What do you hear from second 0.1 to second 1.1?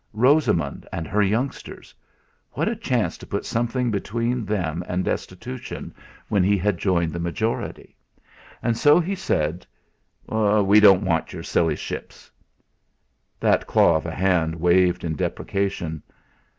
Rosamund and